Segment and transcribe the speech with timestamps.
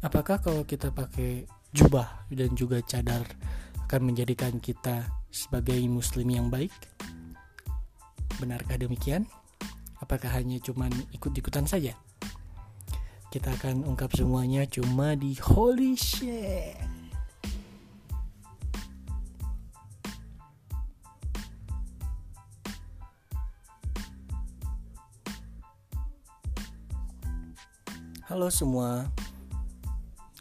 [0.00, 1.44] Apakah kalau kita pakai
[1.76, 3.20] jubah dan juga cadar
[3.84, 6.72] akan menjadikan kita sebagai muslim yang baik?
[8.40, 9.28] Benarkah demikian?
[10.00, 11.92] Apakah hanya cuman ikut-ikutan saja?
[13.28, 16.80] Kita akan ungkap semuanya cuma di Holy Shit.
[28.24, 29.12] Halo semua,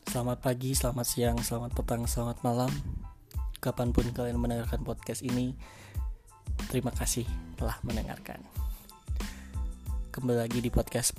[0.09, 2.73] Selamat pagi, selamat siang, selamat petang, selamat malam.
[3.61, 5.53] Kapan pun kalian mendengarkan podcast ini
[6.65, 8.41] Terima kasih telah mendengarkan.
[10.09, 11.13] Kembali lagi di podcast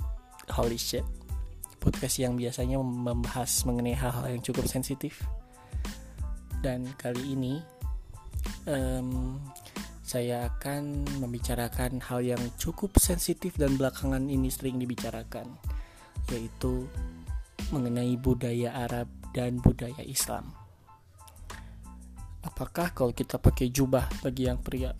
[0.51, 1.07] Holy Shit
[1.79, 5.23] Podcast yang biasanya membahas mengenai hal-hal yang cukup sensitif.
[6.59, 7.63] Dan kali ini
[8.67, 9.39] um,
[10.03, 15.47] Saya akan membicarakan hal yang cukup sensitif dan belakangan ini sering dibicarakan
[16.27, 16.91] Yaitu
[17.71, 20.51] mengenai budaya Arab dan budaya Islam.
[22.43, 24.91] Apakah kalau kita pakai jubah bagi yang pria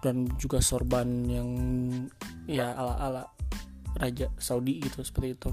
[0.00, 1.48] dan juga sorban yang
[2.48, 3.28] ya ala-ala
[4.00, 5.50] raja Saudi gitu seperti itu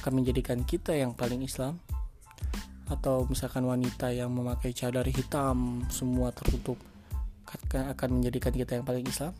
[0.00, 1.80] akan menjadikan kita yang paling Islam
[2.90, 6.76] atau misalkan wanita yang memakai cadar hitam semua tertutup
[7.72, 9.34] akan menjadikan kita yang paling Islam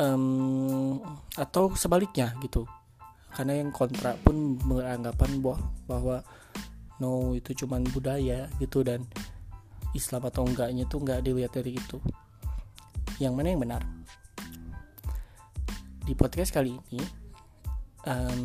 [0.00, 1.00] um,
[1.36, 2.64] atau sebaliknya gitu.
[3.32, 6.16] Karena yang kontra pun beranggapan bahwa bahwa
[6.96, 9.04] no itu cuman budaya gitu dan
[9.92, 12.00] Islam atau enggaknya tuh nggak dilihat dari itu.
[13.20, 13.82] Yang mana yang benar?
[16.06, 17.04] Di podcast kali ini
[18.06, 18.40] um,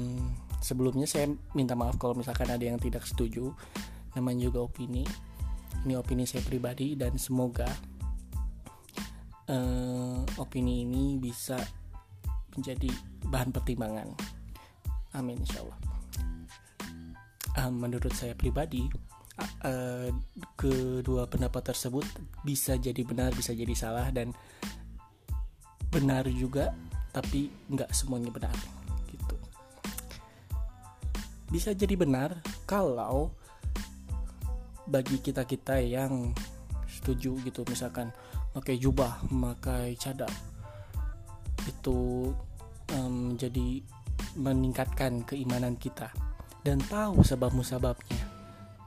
[0.59, 3.51] sebelumnya saya minta maaf kalau misalkan ada yang tidak setuju
[4.15, 5.07] namanya juga opini.
[5.81, 7.67] Ini opini saya pribadi dan semoga
[9.51, 11.59] uh, opini ini bisa
[12.55, 12.89] menjadi
[13.27, 14.07] bahan pertimbangan.
[15.15, 15.79] Amin insya Allah.
[17.51, 18.87] Uh, menurut saya pribadi,
[19.67, 20.07] uh,
[20.55, 22.07] kedua pendapat tersebut
[22.47, 24.31] bisa jadi benar, bisa jadi salah dan
[25.91, 26.71] benar juga,
[27.11, 28.55] tapi nggak semuanya benar.
[29.11, 29.35] Gitu.
[31.51, 33.35] Bisa jadi benar kalau
[34.87, 36.31] bagi kita kita yang
[36.87, 38.11] setuju gitu misalkan
[38.51, 40.31] pakai jubah memakai cadar.
[41.67, 42.31] Itu
[42.95, 43.37] um,
[44.35, 46.11] meningkatkan keimanan kita
[46.61, 48.31] dan tahu sebab musababnya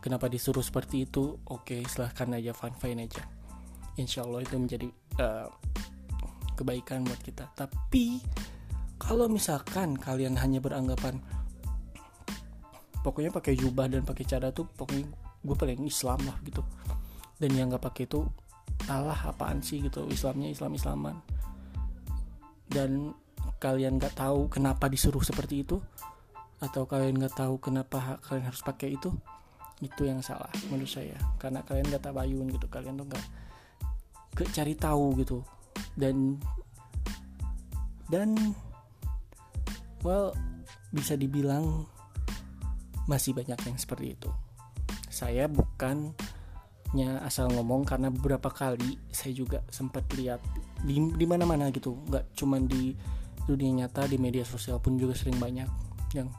[0.05, 1.41] kenapa disuruh seperti itu?
[1.49, 3.25] Oke silahkan aja fine fine aja.
[3.97, 5.49] Insya Allah itu menjadi uh,
[6.61, 7.49] kebaikan buat kita.
[7.57, 8.21] Tapi
[9.01, 11.19] kalau misalkan kalian hanya beranggapan
[13.01, 15.09] pokoknya pakai jubah dan pakai cadar tuh pokoknya
[15.45, 16.61] gue paling Islam lah gitu.
[17.41, 18.29] Dan yang nggak pakai itu
[18.89, 21.17] alah apaan sih gitu Islamnya Islam Islaman.
[22.69, 23.13] Dan
[23.61, 25.81] kalian nggak tahu kenapa disuruh seperti itu
[26.61, 29.13] atau kalian nggak tahu kenapa kalian harus pakai itu
[29.81, 31.17] itu yang salah menurut saya.
[31.37, 33.27] Karena kalian nggak tabayun gitu kalian tuh nggak
[34.37, 35.41] ke cari tahu gitu.
[35.97, 36.41] Dan
[38.09, 38.37] dan
[40.05, 40.37] well
[40.93, 41.89] bisa dibilang
[43.05, 44.31] masih banyak yang seperti itu.
[45.09, 46.17] Saya bukan
[47.03, 50.39] asal ngomong karena beberapa kali saya juga sempat lihat
[50.87, 51.99] di di mana-mana gitu.
[52.07, 52.95] Nggak cuman di
[53.45, 55.69] dunia nyata di media sosial pun juga sering banyak
[56.15, 56.31] yang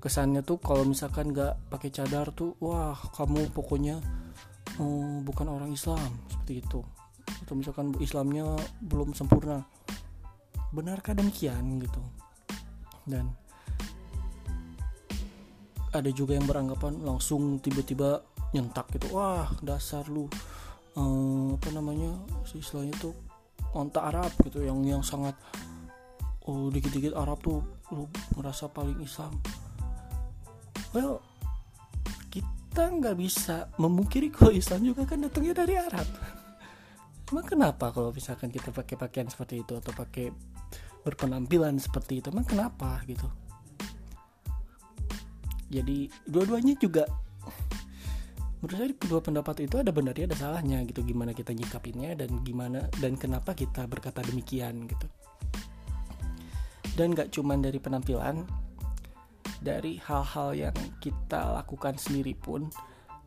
[0.00, 4.00] kesannya tuh kalau misalkan nggak pakai cadar tuh wah kamu pokoknya
[4.80, 6.80] oh, bukan orang Islam seperti itu.
[7.44, 9.60] Atau misalkan Islamnya belum sempurna.
[10.72, 12.02] Benarkah demikian gitu?
[13.06, 13.30] Dan
[15.94, 18.20] ada juga yang beranggapan langsung tiba-tiba
[18.54, 19.14] nyentak gitu.
[19.16, 20.28] Wah dasar lu.
[20.96, 22.08] Uh, apa namanya
[22.48, 23.12] si istilahnya tuh
[23.76, 25.36] onta Arab gitu yang yang sangat
[26.48, 27.60] oh dikit-dikit Arab tuh
[27.92, 28.08] lu
[28.38, 29.36] merasa paling Islam.
[30.96, 31.20] Well
[32.32, 36.08] kita nggak bisa memungkiri kalau Islam juga kan datangnya dari Arab.
[37.26, 40.30] Emang kenapa kalau misalkan kita pakai pakaian seperti itu atau pakai
[41.02, 42.30] berpenampilan seperti itu?
[42.30, 43.26] Emang kenapa gitu?
[45.66, 47.02] Jadi dua-duanya juga
[48.60, 52.88] menurut saya kedua pendapat itu ada benarnya ada salahnya gitu gimana kita nyikapinnya dan gimana
[52.98, 55.06] dan kenapa kita berkata demikian gitu.
[56.96, 58.48] Dan gak cuman dari penampilan
[59.60, 62.68] dari hal-hal yang kita lakukan sendiri pun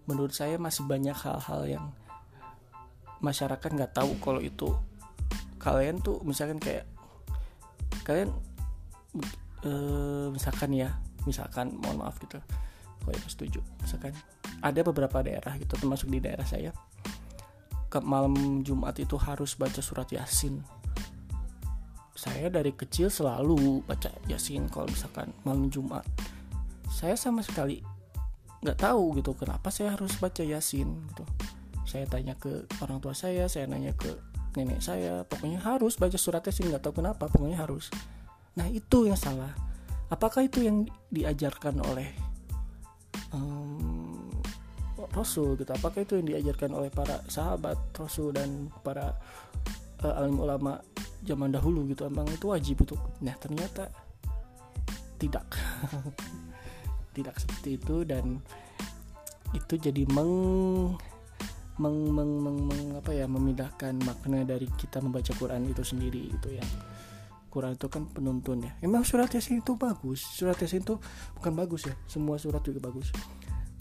[0.10, 1.86] menurut saya masih banyak hal-hal yang
[3.20, 4.72] masyarakat nggak tahu kalau itu
[5.60, 6.88] kalian tuh misalkan kayak
[8.08, 8.31] kalian
[9.68, 10.96] uh, misalkan ya
[11.28, 12.40] misalkan mohon maaf gitu
[13.04, 14.16] kalau ya setuju misalkan
[14.59, 16.71] ada beberapa daerah gitu termasuk di daerah saya.
[17.89, 20.61] Ke malam Jumat itu harus baca surat Yasin.
[22.19, 26.03] Saya dari kecil selalu baca yasin kalau misalkan malam jumat.
[26.91, 27.79] Saya sama sekali
[28.59, 31.23] nggak tahu gitu kenapa saya harus baca yasin gitu.
[31.88, 34.19] Saya tanya ke orang tua saya saya nanya ke
[34.59, 37.88] nenek saya pokoknya harus baca surat yasin nggak tahu kenapa pokoknya harus.
[38.59, 39.56] Nah itu yang salah.
[40.11, 42.11] Apakah itu yang diajarkan oleh
[43.31, 44.08] um,
[45.13, 45.69] Rasul gitu.
[45.73, 49.17] Apakah itu yang diajarkan oleh para sahabat Rasul dan para
[50.06, 50.79] uh, alim ulama
[51.25, 52.06] zaman dahulu gitu?
[52.06, 53.89] Emang itu wajib untuk nah ternyata
[55.19, 55.45] tidak.
[57.09, 58.39] Tidak seperti itu dan
[59.51, 60.31] itu jadi meng
[61.81, 66.47] meng, meng, meng, meng apa ya memindahkan makna dari kita membaca Quran itu sendiri itu
[66.53, 66.63] ya.
[67.50, 68.71] Quran itu kan penuntun ya.
[68.85, 70.21] Emang surat yasin itu bagus?
[70.21, 71.01] Surat yasin itu
[71.33, 71.97] bukan bagus ya?
[72.06, 73.09] Semua surat juga bagus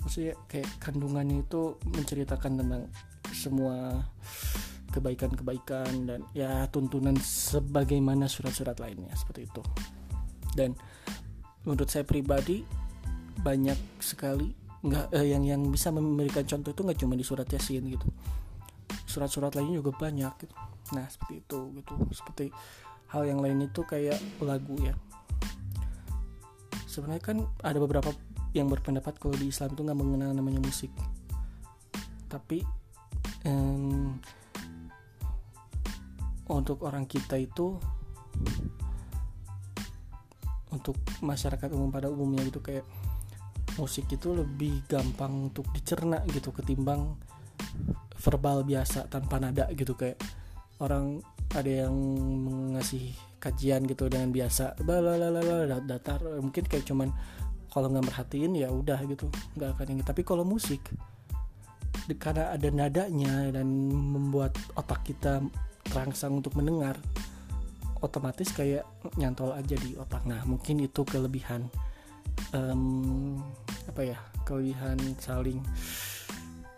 [0.08, 2.88] maksudnya kayak kandungannya itu menceritakan tentang
[3.28, 4.08] semua
[4.88, 9.60] kebaikan-kebaikan dan ya tuntunan sebagaimana surat-surat lainnya seperti itu.
[10.56, 10.72] Dan
[11.68, 12.64] menurut saya pribadi
[13.44, 14.48] banyak sekali
[14.80, 18.08] nggak eh, yang yang bisa memberikan contoh itu nggak cuma di surat yasin gitu.
[19.04, 20.56] Surat-surat lainnya juga banyak gitu.
[20.96, 21.94] Nah seperti itu gitu.
[22.16, 22.48] Seperti
[23.12, 24.96] hal yang lain itu kayak lagu ya.
[26.88, 28.08] Sebenarnya kan ada beberapa
[28.56, 30.92] yang berpendapat kalau di Islam itu nggak mengenal namanya musik.
[32.28, 32.64] Tapi
[33.44, 34.16] um,
[36.48, 37.76] untuk orang kita itu
[40.72, 42.84] untuk masyarakat umum pada umumnya gitu kayak
[43.80, 47.16] musik itu lebih gampang untuk dicerna gitu ketimbang
[48.18, 50.18] verbal biasa tanpa nada gitu kayak
[50.82, 51.22] orang
[51.54, 51.94] ada yang
[52.76, 54.76] ngasih kajian gitu dengan biasa
[55.86, 57.08] datar mungkin kayak cuman
[57.78, 60.82] kalau nggak merhatiin ya udah gitu nggak akan yang tapi kalau musik
[62.18, 65.38] karena ada nadanya dan membuat otak kita
[65.86, 66.98] terangsang untuk mendengar
[68.02, 68.86] otomatis kayak
[69.20, 70.24] nyantol aja di otak.
[70.24, 71.68] Nah mungkin itu kelebihan
[72.56, 73.36] um,
[73.86, 75.60] apa ya kelebihan saling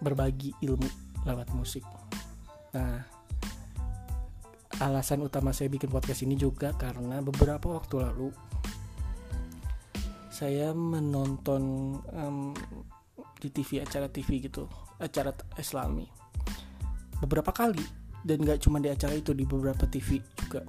[0.02, 0.88] berbagi ilmu
[1.22, 1.86] lewat musik.
[2.74, 3.06] Nah
[4.82, 8.34] alasan utama saya bikin podcast ini juga karena beberapa waktu lalu
[10.40, 12.56] saya menonton um,
[13.36, 14.64] di TV acara TV gitu
[14.96, 16.08] acara Islami.
[17.20, 17.84] Beberapa kali
[18.24, 20.64] dan gak cuma di acara itu di beberapa TV juga.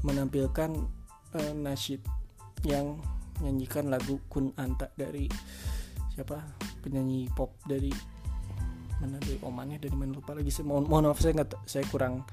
[0.00, 0.72] Menampilkan
[1.36, 2.00] uh, nasyid
[2.64, 2.96] yang
[3.44, 5.28] nyanyikan lagu Kun Anta dari
[6.16, 6.40] siapa?
[6.80, 7.92] Penyanyi pop dari
[8.96, 9.20] mana?
[9.20, 12.24] Dari Oman ya dari mana lupa lagi saya mohon, mohon maaf saya nggak saya kurang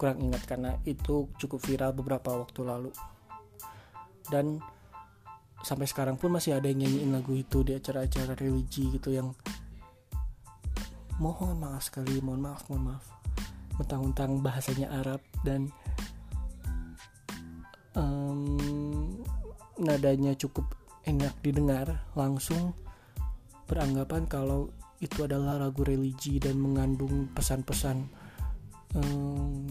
[0.00, 2.88] kurang ingat karena itu cukup viral beberapa waktu lalu.
[4.32, 4.64] Dan
[5.60, 9.36] sampai sekarang pun masih ada yang nyanyiin lagu itu di acara-acara religi gitu yang
[11.20, 13.04] mohon maaf sekali mohon maaf mohon maaf
[13.76, 15.68] mentang-mentang bahasanya Arab dan
[17.96, 18.56] um,
[19.80, 20.68] nadanya cukup
[21.04, 22.76] enak didengar langsung
[23.68, 24.68] beranggapan kalau
[25.00, 28.04] itu adalah lagu religi dan mengandung pesan-pesan
[28.96, 29.64] um,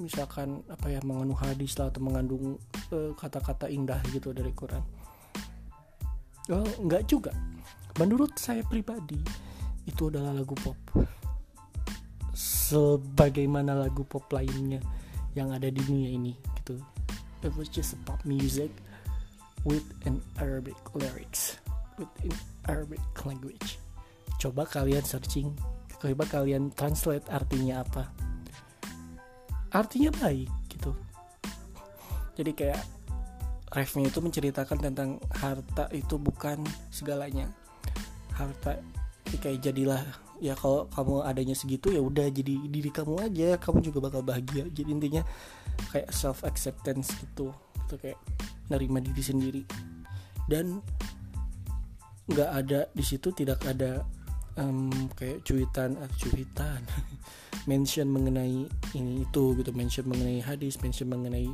[0.00, 4.82] misalkan apa ya mengandung hadis lah atau mengandung kata kata-kata indah gitu dari Quran.
[6.50, 7.30] Oh, enggak juga.
[8.02, 9.18] Menurut saya pribadi
[9.86, 10.76] itu adalah lagu pop.
[12.34, 14.82] Sebagaimana lagu pop lainnya
[15.38, 16.78] yang ada di dunia ini gitu.
[17.46, 18.74] It was just a pop music
[19.62, 21.62] with an Arabic lyrics
[22.00, 22.34] with an
[22.66, 23.78] Arabic language.
[24.40, 25.52] Coba kalian searching
[26.00, 28.08] coba kalian translate artinya apa.
[29.70, 30.96] Artinya baik gitu.
[32.40, 32.82] Jadi kayak
[33.70, 37.46] refnya itu menceritakan tentang harta itu bukan segalanya.
[38.34, 38.82] Harta
[39.38, 40.02] kayak jadilah
[40.42, 43.54] ya kalau kamu adanya segitu ya udah jadi diri kamu aja.
[43.62, 44.66] Kamu juga bakal bahagia.
[44.74, 45.22] Jadi intinya
[45.94, 47.54] kayak self acceptance gitu.
[47.86, 48.18] Itu kayak
[48.66, 49.62] nerima diri sendiri.
[50.50, 50.82] Dan
[52.30, 54.02] nggak ada di situ tidak ada
[54.58, 56.82] um, kayak cuitan uh, cuitan.
[57.70, 58.66] Mention mengenai
[58.98, 59.70] ini itu gitu.
[59.70, 61.52] Mention mengenai hadis mention mengenai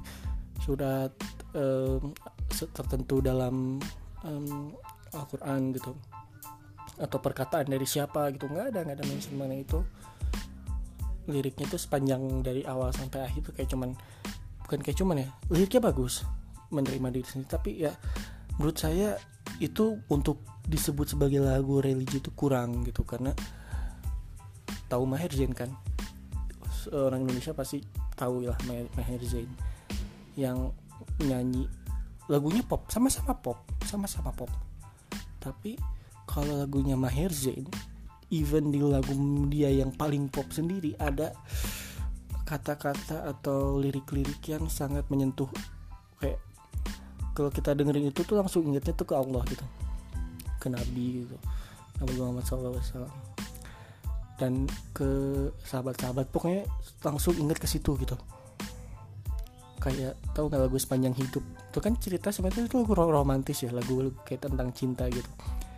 [0.64, 1.12] surat
[1.56, 2.12] um,
[2.52, 3.80] tertentu dalam
[4.22, 4.70] um,
[5.16, 5.96] Al-Quran gitu.
[7.00, 9.80] Atau perkataan dari siapa gitu nggak ada nggak ada mention mengenai itu.
[11.26, 13.90] Liriknya itu sepanjang dari awal sampai akhir tuh kayak cuman
[14.62, 16.22] bukan kayak cuman ya liriknya bagus
[16.70, 17.50] menerima diri sendiri.
[17.50, 17.92] Tapi ya
[18.60, 19.18] menurut saya
[19.58, 23.32] itu untuk disebut sebagai lagu religi itu kurang gitu karena
[24.86, 25.72] tahu Maher Zain kan?
[26.86, 27.82] Orang Indonesia pasti
[28.14, 29.50] tahu lah Maher Zain.
[30.38, 30.70] Yang
[31.24, 31.64] nyanyi
[32.26, 34.50] lagunya pop sama-sama pop sama-sama pop.
[35.38, 35.78] Tapi
[36.26, 37.66] kalau lagunya Maher Zain
[38.34, 39.14] even di lagu
[39.46, 41.30] dia yang paling pop sendiri ada
[42.46, 45.50] kata-kata atau lirik-lirik yang sangat menyentuh.
[46.18, 46.42] Kayak
[47.34, 49.66] kalau kita dengerin itu tuh langsung ingetnya tuh ke Allah gitu.
[50.58, 51.36] Ke Nabi gitu.
[52.02, 53.06] Nabi Muhammad SAW.
[54.36, 55.08] Dan ke
[55.64, 56.66] sahabat-sahabat pokoknya
[57.06, 58.18] langsung inget ke situ gitu
[59.86, 61.44] kayak tahu nggak lagu sepanjang hidup?
[61.70, 65.30] Itu kan cerita sebenarnya itu lagu romantis ya lagu kayak tentang cinta gitu.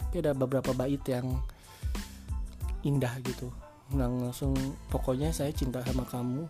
[0.08, 1.28] Tapi ada beberapa bait yang
[2.88, 3.52] indah gitu.
[3.92, 4.56] Langsung
[4.88, 6.48] pokoknya saya cinta sama kamu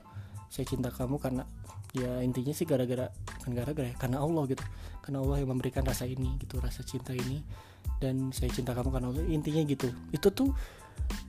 [0.49, 1.45] saya cinta kamu karena
[1.93, 3.13] ya intinya sih gara-gara
[3.45, 4.63] kan gara-gara ya karena Allah gitu.
[5.03, 7.43] Karena Allah yang memberikan rasa ini gitu rasa cinta ini.
[7.99, 9.27] Dan saya cinta kamu karena Allah.
[9.27, 9.91] Intinya gitu.
[10.15, 10.55] Itu tuh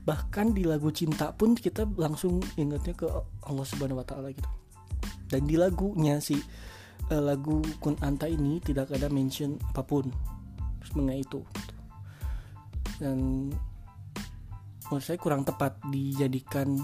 [0.06, 3.10] bahkan di lagu cinta pun kita langsung ingatnya ke
[3.46, 4.50] Allah Subhanahu Wa Taala gitu
[5.30, 6.36] dan di lagunya si
[7.14, 10.10] uh, lagu Kun Anta ini tidak ada mention apa pun
[10.98, 11.42] mengenai itu.
[12.98, 13.50] Dan
[14.90, 16.76] menurut saya kurang tepat dijadikan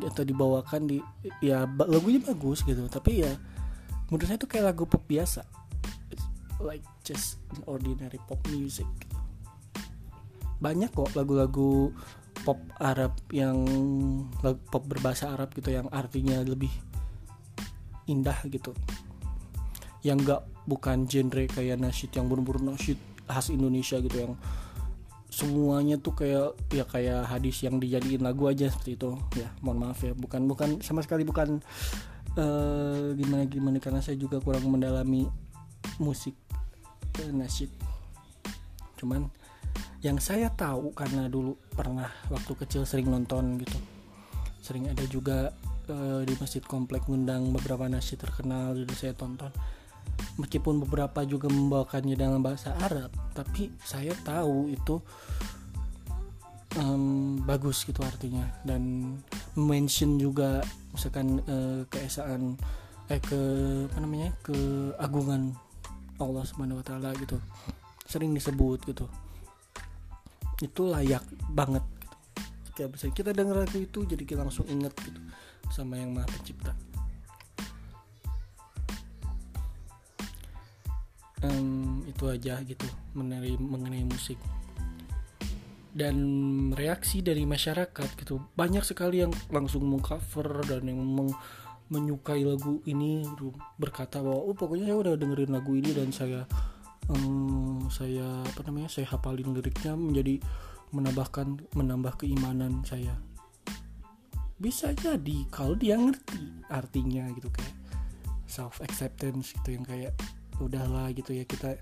[0.00, 0.98] atau dibawakan di
[1.44, 2.88] ya lagunya bagus gitu.
[2.88, 3.32] Tapi ya
[4.08, 5.44] menurut saya itu kayak lagu pop biasa.
[6.08, 6.24] It's
[6.58, 8.88] like just an ordinary pop music.
[10.58, 11.92] Banyak kok lagu-lagu
[12.48, 13.60] pop Arab yang
[14.40, 16.72] lagu pop berbahasa Arab gitu yang artinya lebih
[18.06, 18.76] indah gitu.
[20.04, 24.34] Yang enggak bukan genre kayak nasyid yang bener-bener nasyid khas Indonesia gitu yang
[25.34, 29.18] semuanya tuh kayak ya kayak hadis yang dijadiin lagu aja seperti itu.
[29.34, 30.14] Ya mohon maaf ya.
[30.14, 31.58] Bukan bukan sama sekali bukan
[32.38, 35.26] uh, gimana gimana karena saya juga kurang mendalami
[35.98, 36.38] musik
[37.18, 37.72] uh, nasyid.
[39.00, 39.26] Cuman
[40.04, 43.78] yang saya tahu karena dulu pernah waktu kecil sering nonton gitu.
[44.62, 45.50] Sering ada juga
[45.90, 49.50] uh, di masjid komplek ngundang beberapa nasyid terkenal jadi saya tonton.
[50.38, 55.00] Meskipun beberapa juga membawakannya dalam bahasa Arab tapi saya tahu itu
[56.78, 58.46] um, bagus gitu artinya.
[58.62, 59.14] Dan
[59.58, 60.62] mention juga
[60.94, 62.58] misalkan uh, keesaan
[63.12, 63.40] eh ke
[63.92, 65.52] apa namanya keagungan
[66.16, 67.36] Allah Subhanahu Wa Taala gitu.
[68.06, 69.06] Sering disebut gitu.
[70.62, 71.82] Itu layak banget
[72.74, 72.90] gitu.
[72.90, 75.20] bisa kita dengar lagu itu jadi kita langsung ingat gitu
[75.70, 76.72] sama yang maha pencipta.
[81.44, 84.40] Um, itu aja gitu mengenai mengenai musik.
[85.94, 86.16] Dan
[86.74, 88.42] reaksi dari masyarakat gitu.
[88.58, 91.30] Banyak sekali yang langsung mengcover dan yang meng,
[91.92, 93.52] menyukai lagu ini gitu.
[93.76, 96.48] berkata bahwa oh pokoknya saya udah dengerin lagu ini dan saya
[97.12, 100.40] um, saya apa namanya saya hafalin liriknya menjadi
[100.94, 103.12] menambahkan menambah keimanan saya
[104.58, 107.74] bisa jadi kalau dia ngerti artinya gitu kayak
[108.46, 110.14] self acceptance gitu yang kayak
[110.62, 111.74] udahlah gitu ya kita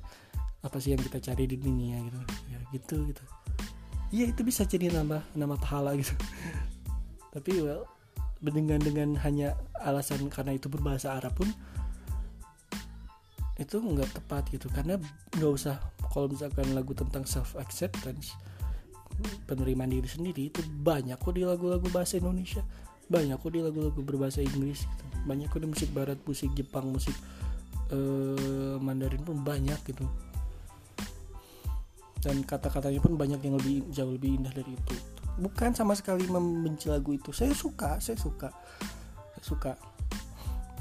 [0.62, 2.20] apa sih yang kita cari di dunia gitu.
[2.48, 3.24] Ya gitu gitu.
[4.12, 6.14] Iya itu bisa jadi nama nama pahala gitu.
[7.34, 7.84] Tapi well
[8.40, 11.50] dengan dengan hanya alasan karena itu berbahasa Arab pun
[13.60, 14.72] itu nggak tepat gitu.
[14.72, 14.96] Karena
[15.36, 15.76] nggak usah
[16.08, 18.32] kalau misalkan lagu tentang self acceptance
[19.46, 22.62] penerimaan diri sendiri itu banyak kok di lagu-lagu bahasa Indonesia.
[23.12, 25.04] Banyak kok di lagu-lagu berbahasa Inggris gitu.
[25.28, 27.14] Banyak kok di musik barat musik Jepang musik
[27.92, 30.06] uh, Mandarin pun banyak gitu.
[32.22, 34.96] Dan kata-katanya pun banyak yang lebih jauh lebih indah dari itu.
[35.42, 37.34] Bukan sama sekali membenci lagu itu.
[37.34, 38.48] Saya suka saya suka.
[39.36, 39.72] Saya suka.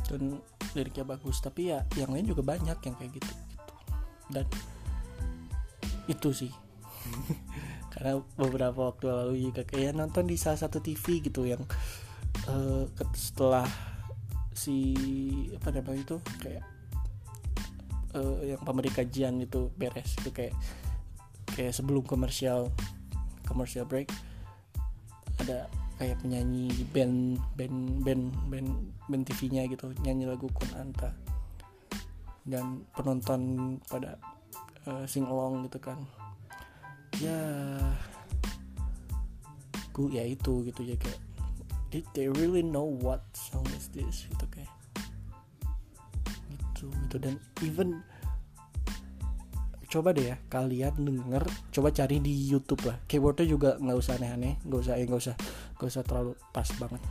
[0.07, 0.39] Dan
[0.77, 1.41] liriknya bagus.
[1.41, 3.73] Tapi ya yang lain juga banyak yang kayak gitu gitu.
[4.31, 4.45] Dan
[6.09, 6.51] itu sih
[7.91, 11.61] karena beberapa waktu lalu juga kayak nonton di salah satu TV gitu yang
[12.47, 13.67] uh, setelah
[14.55, 14.75] si
[15.59, 16.63] apa namanya itu kayak
[18.15, 20.55] uh, yang pemberi kajian itu beres itu kayak
[21.51, 22.71] kayak sebelum komersial
[23.43, 24.07] komersial break
[25.43, 25.67] ada
[25.99, 28.69] kayak penyanyi band band band band
[29.05, 31.13] band TV-nya gitu nyanyi lagu Kunanta.
[32.41, 34.17] Dan penonton pada
[34.89, 36.01] uh, sing along gitu kan
[37.19, 37.39] ya
[39.91, 41.19] ku ya itu gitu ya kayak
[41.91, 44.25] did they really know what song is this?
[44.31, 44.71] Gitu kayak.
[46.47, 47.15] Gitu gitu.
[47.19, 47.99] Dan even
[49.91, 51.43] coba deh ya kalian denger
[51.75, 52.95] coba cari di YouTube lah.
[53.11, 55.35] Keywordnya juga nggak usah aneh-aneh nggak usah ya nggak usah
[55.75, 57.01] nggak usah terlalu pas banget.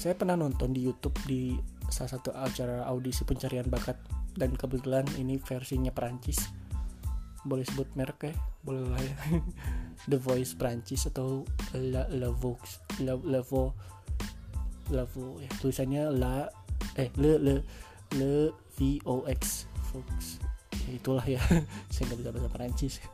[0.00, 1.52] Saya pernah nonton di YouTube di
[1.92, 4.00] salah satu acara audisi pencarian bakat.
[4.36, 6.36] Dan kebetulan ini versinya Perancis
[7.46, 8.34] boleh sebut merek ya?
[8.66, 9.14] Boleh lah ya.
[10.10, 13.70] The Voice Perancis atau La, La Vox La, La Vo
[14.90, 15.50] La Vo ya.
[15.62, 16.50] Tulisannya La
[16.98, 17.54] eh Le Le
[18.18, 20.42] Le V O X Vox.
[20.86, 21.38] Ya itulah ya.
[21.94, 22.94] Saya nggak bisa bahasa Perancis.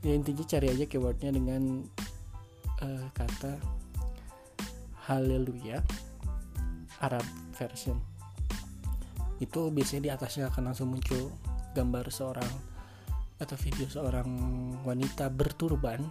[0.00, 1.84] Ya intinya cari aja keywordnya dengan
[2.80, 3.60] uh, kata
[5.04, 5.84] haleluya
[7.04, 7.20] Arab
[7.52, 8.00] version.
[9.44, 11.28] Itu biasanya di atasnya akan langsung muncul
[11.76, 12.69] gambar seorang
[13.40, 14.28] atau video seorang
[14.84, 16.04] wanita berturban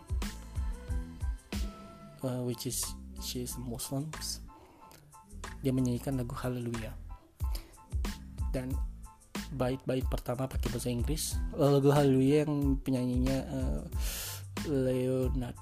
[2.26, 2.82] uh, which is
[3.22, 4.42] she is Muslims
[5.60, 6.96] dia menyanyikan lagu Hallelujah.
[8.56, 8.72] Dan
[9.54, 13.82] bait-bait pertama pakai bahasa Inggris lagu Hallelujah yang penyanyinya uh,
[14.72, 15.58] Leonard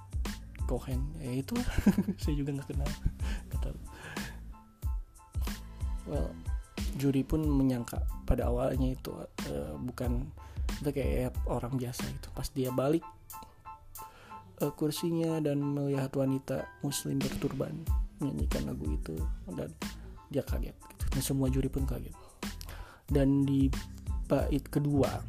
[0.70, 1.02] Cohen.
[1.18, 1.58] Ya itu
[2.22, 2.90] saya juga nggak kenal.
[3.58, 3.78] Tahu.
[6.08, 6.30] Well
[6.98, 10.26] juri pun menyangka pada awalnya itu uh, bukan
[10.78, 13.02] itu kayak orang biasa itu pas dia balik
[14.62, 17.74] uh, kursinya dan melihat wanita muslim berturban
[18.18, 19.16] menyanyikan lagu itu
[19.54, 19.70] dan
[20.28, 21.04] dia kaget gitu.
[21.14, 22.14] dan semua juri pun kaget.
[23.08, 23.72] Dan di
[24.28, 25.24] bait kedua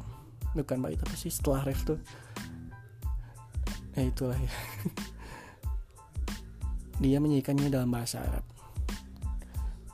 [0.51, 1.99] bukan bait apa sih setelah ref tuh
[3.95, 4.53] ya itulah ya.
[6.99, 8.43] Dia menyanyikannya dalam bahasa Arab.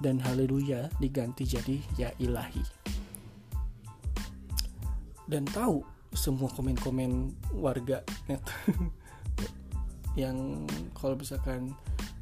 [0.02, 2.75] Dan haleluya diganti jadi ya ilahi
[5.26, 5.82] dan tahu
[6.16, 8.02] semua komen-komen warga
[8.32, 8.42] net
[10.22, 10.64] yang
[10.96, 11.76] kalau misalkan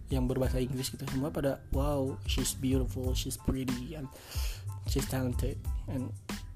[0.09, 4.09] yang berbahasa Inggris gitu semua pada wow she's beautiful she's pretty and
[4.89, 5.57] she's talented
[5.89, 6.09] and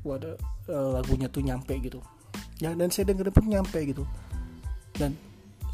[0.07, 0.39] what a,
[0.71, 1.99] uh, lagunya tuh nyampe gitu.
[2.63, 4.07] Ya dan saya dengerin pun nyampe gitu.
[4.95, 5.13] Dan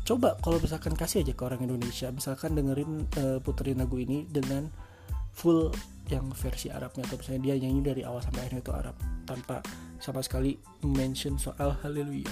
[0.03, 4.67] coba kalau misalkan kasih aja ke orang Indonesia misalkan dengerin uh, puterin lagu ini dengan
[5.31, 5.71] full
[6.11, 9.63] yang versi Arabnya atau misalnya dia nyanyi dari awal sampai akhir itu Arab tanpa
[10.03, 12.27] sama sekali mention soal haleluya.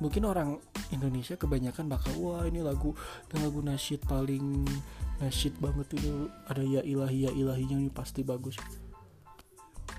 [0.00, 0.56] Mungkin orang
[0.88, 2.96] Indonesia kebanyakan bakal wah ini lagu
[3.36, 4.64] lagu nasyid paling
[5.20, 8.56] nasyid banget ini ada ya ilahi ya ilahinya ini pasti bagus.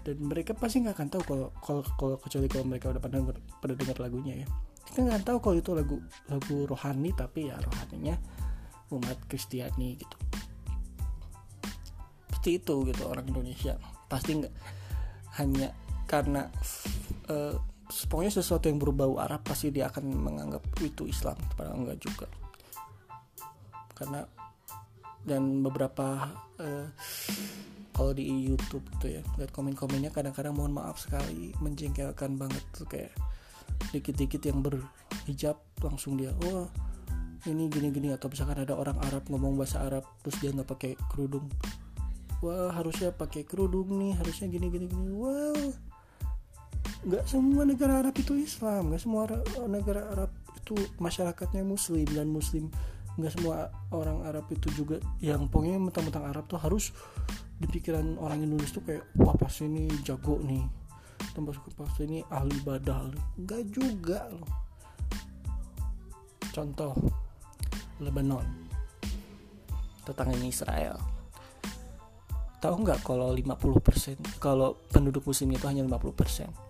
[0.01, 3.37] Dan mereka pasti nggak akan tahu kalau kalau kalau kecuali kalau mereka udah pada denger,
[3.61, 4.47] pada dengar lagunya ya.
[4.89, 8.17] Kita nggak tahu kalau itu lagu lagu rohani tapi ya rohaninya
[8.89, 10.17] umat Kristiani gitu.
[12.27, 13.77] Seperti itu gitu orang Indonesia.
[14.11, 14.53] Pasti nggak
[15.39, 15.71] hanya
[16.13, 16.45] karena
[17.33, 17.57] uh,
[17.89, 22.29] pokoknya sesuatu yang berbau Arab pasti dia akan menganggap itu Islam padahal enggak juga.
[23.97, 24.21] Karena
[25.25, 26.29] dan beberapa
[26.61, 26.87] uh,
[27.97, 33.13] kalau di YouTube tuh ya lihat komen-komennya kadang-kadang mohon maaf sekali menjengkelkan banget tuh kayak
[33.89, 36.69] dikit-dikit yang berhijab langsung dia wah oh,
[37.49, 41.49] ini gini-gini atau misalkan ada orang Arab ngomong bahasa Arab terus dia nggak pakai kerudung.
[42.43, 45.71] Wah harusnya pakai kerudung nih harusnya gini gini well
[47.03, 49.27] nggak semua negara Arab itu Islam nggak semua
[49.67, 50.31] negara Arab
[50.63, 52.71] itu masyarakatnya Muslim dan Muslim
[53.13, 54.97] nggak semua orang Arab itu juga.
[55.21, 56.89] Yang pokoknya mentang-mentang Arab tuh harus
[57.59, 60.65] di pikiran orang Indonesia tuh kayak wah pas ini jago nih
[61.37, 64.49] tambah pas ini ahli ibadah nggak juga loh.
[66.53, 66.93] Contoh
[68.01, 68.45] Lebanon.
[70.03, 70.95] Tetangganya Israel.
[72.59, 76.62] Tahu nggak kalau 50% kalau penduduk muslim itu hanya 50%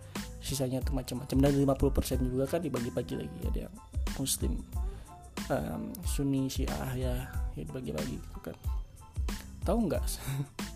[0.44, 1.38] sisanya itu macam-macam.
[1.40, 3.40] Dan 50% juga kan dibagi-bagi lagi.
[3.48, 3.76] Ada yang
[4.20, 4.60] muslim
[5.48, 7.14] um, sunni syiah ya,
[7.56, 8.56] ya dibagi-bagi gitu kan.
[9.64, 10.04] Tahu nggak?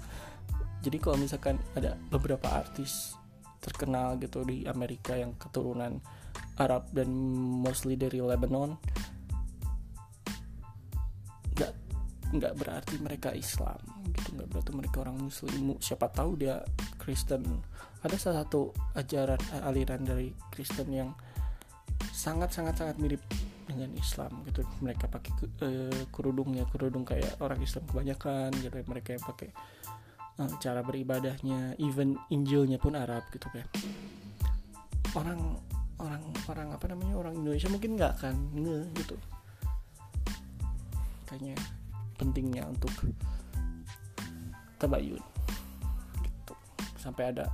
[0.88, 3.19] Jadi kalau misalkan ada beberapa artis
[3.60, 5.99] terkenal gitu di Amerika yang keturunan
[6.56, 7.12] Arab dan
[7.60, 8.80] mostly dari Lebanon
[12.33, 13.79] nggak berarti mereka Islam
[14.11, 14.35] gitu.
[14.35, 15.75] Nggak berarti mereka orang muslim.
[15.79, 16.63] Siapa tahu dia
[16.99, 17.43] Kristen.
[18.03, 21.11] Ada salah satu ajaran eh, aliran dari Kristen yang
[22.13, 23.23] sangat sangat sangat mirip
[23.65, 24.63] dengan Islam gitu.
[24.83, 25.31] Mereka pakai
[25.63, 28.75] uh, kerudungnya kerudung kayak orang Islam kebanyakan gitu.
[28.85, 29.49] Mereka yang pakai
[30.39, 33.67] uh, cara beribadahnya even Injilnya pun Arab gitu kan
[35.17, 35.41] orang
[35.97, 39.15] orang orang apa namanya orang Indonesia mungkin nggak akan nge gitu.
[41.27, 41.55] Kayaknya
[42.17, 42.91] pentingnya untuk
[44.82, 45.21] tabayun
[46.21, 46.53] gitu.
[46.97, 47.49] Sampai ada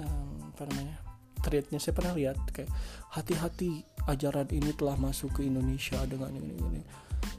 [0.00, 0.96] um, apa namanya
[1.42, 1.78] threadnya.
[1.80, 2.70] Saya pernah lihat kayak
[3.12, 6.82] hati-hati ajaran ini telah masuk ke Indonesia dengan ini ini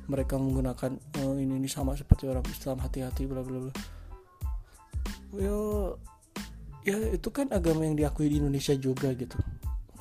[0.10, 3.74] mereka menggunakan oh, ini ini sama seperti orang Islam hati-hati bla bla bla.
[5.38, 5.58] Yo
[6.82, 9.38] ya itu kan agama yang diakui di Indonesia juga gitu.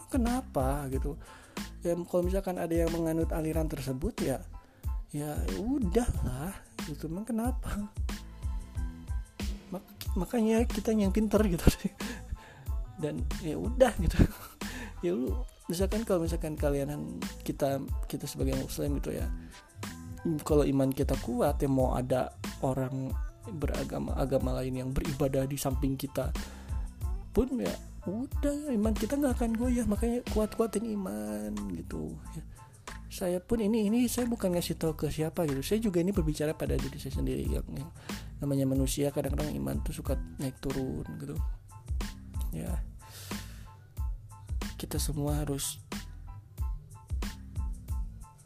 [0.08, 1.20] Kenapa gitu?
[1.84, 4.40] Ya kalau misalkan ada yang menganut aliran tersebut ya
[5.08, 6.52] ya udah lah
[6.84, 7.88] itu emang kenapa?
[10.16, 11.64] Makanya kita yang pinter gitu.
[13.02, 14.18] Dan ya udah gitu.
[14.98, 15.30] Ya lu
[15.70, 17.78] misalkan kalau misalkan kalian kita
[18.10, 19.30] kita sebagai muslim gitu ya.
[20.42, 22.34] Kalau iman kita kuat ya mau ada
[22.66, 23.14] orang
[23.46, 26.34] beragama agama lain yang beribadah di samping kita
[27.30, 27.70] pun ya
[28.10, 29.86] udah iman kita nggak akan goyah.
[29.86, 32.42] Makanya kuat kuatin iman gitu ya
[33.08, 35.64] saya pun ini ini saya bukan ngasih tahu ke siapa gitu.
[35.64, 37.88] Saya juga ini berbicara pada diri saya sendiri yang, yang
[38.44, 41.36] namanya manusia kadang-kadang iman tuh suka naik turun gitu.
[42.52, 42.84] Ya.
[44.76, 45.80] Kita semua harus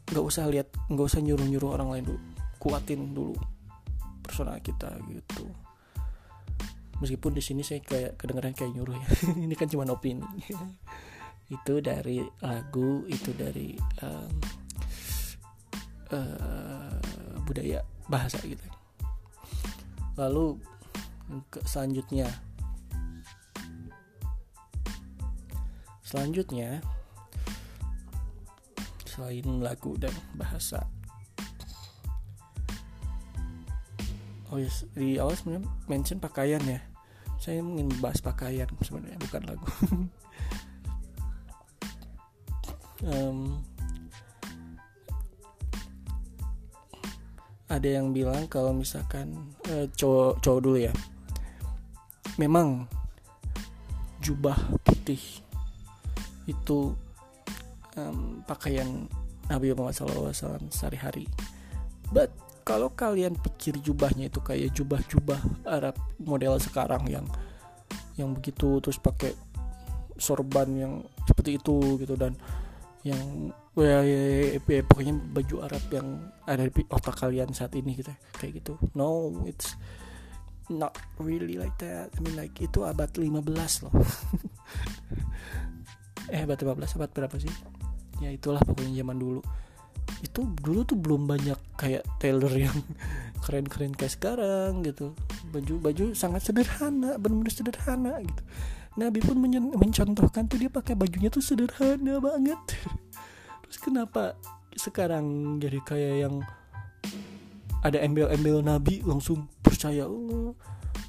[0.07, 2.21] nggak usah lihat nggak usah nyuruh nyuruh orang lain dulu.
[2.55, 3.35] Kuatin dulu
[4.23, 5.43] personal kita gitu.
[7.03, 9.07] Meskipun di sini saya kayak kedengeran kayak nyuruh ya.
[9.43, 10.23] Ini kan cuma opini
[11.51, 14.33] itu dari lagu itu dari um,
[16.13, 16.97] uh,
[17.43, 18.63] budaya bahasa gitu.
[20.15, 20.59] Lalu
[21.49, 22.29] ke selanjutnya.
[26.03, 26.77] Selanjutnya
[29.09, 30.85] selain lagu dan bahasa.
[34.53, 36.79] Oh yes di awal sebenarnya mention pakaian ya.
[37.41, 39.67] Saya ingin bahas pakaian sebenarnya bukan lagu
[43.07, 43.59] um,
[47.71, 50.93] ada yang bilang kalau misalkan uh, cowok cowok dulu ya.
[52.41, 52.89] Memang
[54.23, 55.21] jubah putih
[56.49, 56.95] itu
[57.97, 59.05] um, pakaian
[59.51, 61.27] Nabi Muhammad SAW sehari-hari.
[62.09, 62.31] But
[62.63, 67.27] kalau kalian pikir jubahnya itu kayak jubah-jubah Arab model sekarang yang
[68.15, 69.35] yang begitu terus pakai
[70.15, 70.93] sorban yang
[71.27, 72.37] seperti itu gitu dan
[73.03, 74.19] yang ya, ya,
[74.55, 76.07] ya, ya, pokoknya baju Arab yang
[76.47, 78.79] ada di otak kalian saat ini gitu kayak gitu.
[78.95, 79.75] No it's
[80.71, 82.15] not really like that.
[82.15, 83.43] I mean like itu abad 15
[83.87, 83.93] loh.
[86.31, 87.51] Eh abad 15 abad berapa sih?
[88.23, 89.43] Ya itulah pokoknya zaman dulu.
[90.23, 92.77] Itu dulu tuh belum banyak kayak tailor yang
[93.43, 95.11] keren-keren kayak sekarang gitu.
[95.51, 98.43] Baju baju sangat sederhana benar-benar sederhana gitu
[98.93, 99.37] Nabi pun
[99.73, 102.59] mencontohkan tuh dia pakai bajunya tuh sederhana banget.
[103.65, 104.37] Terus kenapa
[104.77, 106.35] sekarang jadi kayak yang
[107.83, 110.55] ada embel-embel Nabi langsung percaya oh,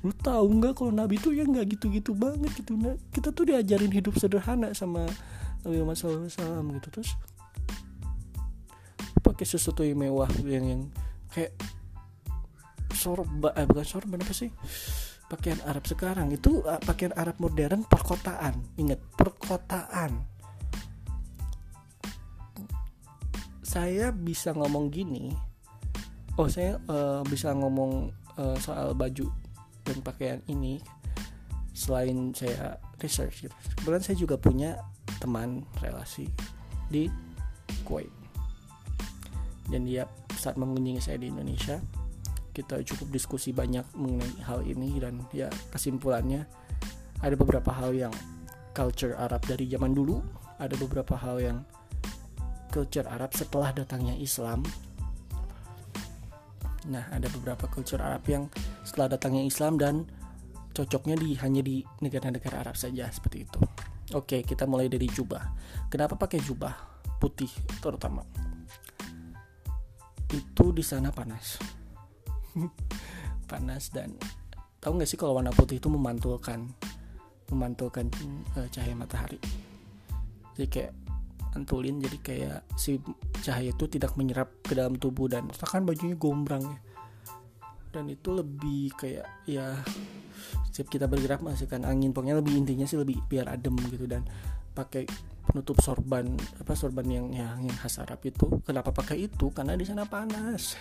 [0.04, 3.92] lu tahu nggak kalau Nabi tuh ya nggak gitu-gitu banget gitu nah, kita tuh diajarin
[3.92, 5.06] hidup sederhana sama
[5.64, 6.88] Nabi Muhammad SAW gitu.
[7.00, 7.10] Terus
[9.24, 10.82] pakai sesuatu yang mewah yang yang
[11.32, 11.56] kayak
[12.92, 14.52] sorban eh bukan sorban apa sih
[15.34, 18.54] pakaian Arab sekarang itu uh, pakaian Arab modern perkotaan.
[18.78, 20.22] Ingat perkotaan.
[23.66, 25.34] Saya bisa ngomong gini.
[26.38, 29.26] Oh saya uh, bisa ngomong uh, soal baju
[29.82, 30.78] dan pakaian ini
[31.74, 33.54] selain saya research gitu.
[33.74, 34.78] kebetulan saya juga punya
[35.18, 36.30] teman relasi
[36.86, 37.10] di
[37.82, 38.10] Kuwait.
[39.66, 40.06] Dan dia
[40.38, 41.82] saat mengunjungi saya di Indonesia
[42.54, 46.46] kita cukup diskusi banyak mengenai hal ini dan ya kesimpulannya
[47.18, 48.14] ada beberapa hal yang
[48.70, 50.22] culture Arab dari zaman dulu
[50.62, 51.58] ada beberapa hal yang
[52.70, 54.62] culture Arab setelah datangnya Islam.
[56.90, 58.46] Nah ada beberapa culture Arab yang
[58.86, 60.06] setelah datangnya Islam dan
[60.74, 63.60] cocoknya di hanya di negara-negara Arab saja seperti itu.
[64.14, 65.42] Oke kita mulai dari jubah.
[65.90, 66.74] Kenapa pakai jubah
[67.18, 67.50] putih
[67.82, 68.22] terutama?
[70.30, 71.82] Itu di sana panas
[73.50, 74.14] panas dan
[74.80, 76.68] tahu nggak sih kalau warna putih itu memantulkan
[77.52, 78.08] memantulkan
[78.56, 79.38] uh, cahaya matahari?
[80.54, 80.92] Jadi kayak
[81.54, 82.98] antulin jadi kayak si
[83.42, 86.78] cahaya itu tidak menyerap ke dalam tubuh dan kan bajunya gombrang ya.
[87.94, 89.78] Dan itu lebih kayak ya
[90.66, 94.26] setiap kita bergerak menghasilkan angin pokoknya lebih intinya sih lebih biar adem gitu dan
[94.74, 95.06] pakai
[95.46, 98.58] penutup sorban apa sorban yang, yang khas Arab itu.
[98.66, 99.54] Kenapa pakai itu?
[99.54, 100.74] Karena di sana panas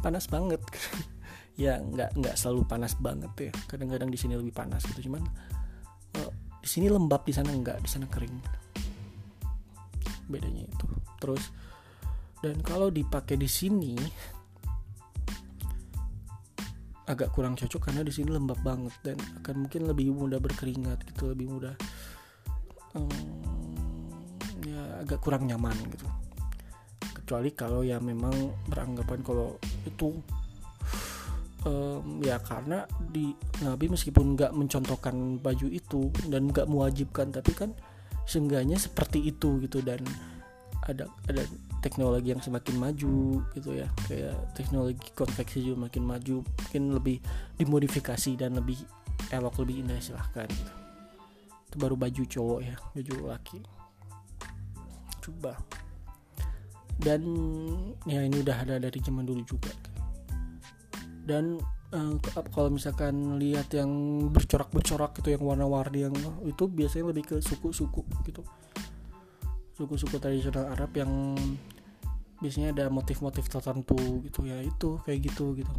[0.00, 0.62] panas banget.
[1.56, 3.52] Ya nggak nggak selalu panas banget ya.
[3.64, 5.24] Kadang-kadang di sini lebih panas gitu cuman
[6.20, 8.36] uh, di sini lembab di sana nggak di sana kering.
[10.28, 10.84] Bedanya itu.
[11.16, 11.48] Terus
[12.44, 13.96] dan kalau dipakai di sini
[17.06, 21.30] agak kurang cocok karena di sini lembab banget dan akan mungkin lebih mudah berkeringat gitu
[21.30, 21.74] lebih mudah
[22.98, 23.08] um,
[24.66, 26.06] ya agak kurang nyaman gitu
[27.26, 30.14] kecuali kalau ya memang beranggapan kalau itu
[31.66, 33.34] um, ya karena di
[33.66, 37.74] Nabi meskipun nggak mencontohkan baju itu dan nggak mewajibkan tapi kan
[38.30, 39.98] seenggaknya seperti itu gitu dan
[40.86, 41.42] ada ada
[41.82, 43.90] teknologi yang semakin maju gitu ya.
[44.06, 47.18] Kayak teknologi konveksi juga makin maju mungkin lebih
[47.58, 48.78] dimodifikasi dan lebih
[49.34, 50.72] elok lebih indah silahkan gitu.
[51.66, 53.58] itu baru baju cowok ya baju laki.
[55.18, 55.58] Coba
[56.96, 57.22] dan
[58.08, 59.72] ya ini udah ada dari zaman dulu juga.
[61.26, 61.58] Dan
[61.92, 62.14] uh,
[62.54, 63.90] kalau misalkan lihat yang
[64.30, 68.42] bercorak-bercorak gitu yang warna-warni yang itu biasanya lebih ke suku-suku gitu.
[69.76, 71.36] Suku-suku tradisional Arab yang
[72.40, 75.74] biasanya ada motif-motif tertentu gitu ya itu kayak gitu gitu.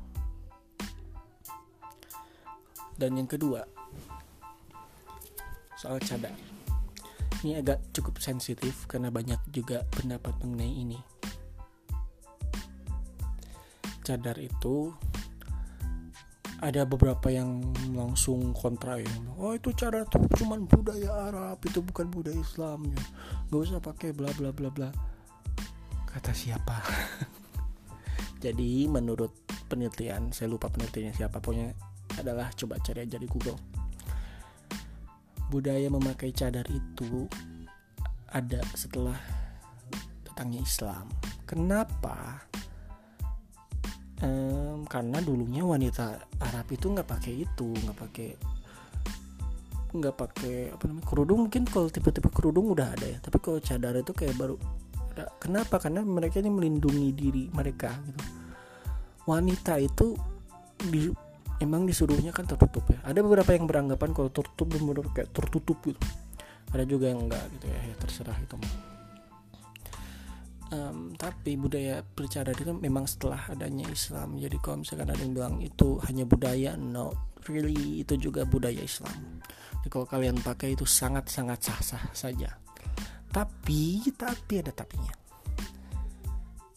[2.97, 3.65] Dan yang kedua
[5.77, 6.56] soal cadar
[7.45, 10.99] ini agak cukup sensitif karena banyak juga pendapat mengenai ini.
[14.01, 14.89] Cadar itu
[16.57, 17.61] ada beberapa yang
[17.93, 19.13] langsung kontra ya.
[19.37, 22.89] Oh itu cadar tuh cuman budaya Arab itu bukan budaya Islam.
[22.89, 23.01] Ya
[23.53, 24.89] nggak usah pakai bla bla bla bla.
[26.09, 26.81] Kata siapa?
[28.43, 31.37] Jadi menurut penelitian saya lupa penelitiannya siapa.
[31.37, 31.77] Pokoknya
[32.17, 33.76] adalah coba cari aja di Google
[35.47, 37.27] budaya memakai cadar itu
[38.31, 39.17] ada setelah
[40.27, 41.07] datangnya Islam.
[41.47, 42.43] Kenapa?
[44.17, 48.29] Um, karena dulunya wanita Arab itu nggak pakai itu nggak pakai
[49.93, 51.39] nggak pakai apa namanya kerudung.
[51.47, 54.57] Mungkin kalau tipe-tipe kerudung udah ada ya tapi kalau cadar itu kayak baru
[55.41, 55.81] kenapa?
[55.81, 58.21] Karena mereka ini melindungi diri mereka gitu.
[59.25, 60.13] Wanita itu
[60.77, 61.09] di,
[61.63, 62.99] emang disuruhnya kan tertutup ya?
[63.05, 65.99] Ada beberapa yang beranggapan kalau tertutup benar kayak tertutup gitu.
[66.73, 68.59] Ada juga yang enggak gitu ya, ya terserah itu
[70.71, 74.35] um, tapi budaya bercadar itu memang setelah adanya Islam.
[74.39, 77.13] Jadi kalau misalkan ada yang bilang itu hanya budaya no
[77.47, 79.41] really itu juga budaya Islam.
[79.81, 82.57] Jadi kalau kalian pakai itu sangat sangat sah sah saja.
[83.31, 85.13] Tapi tapi ada tapinya.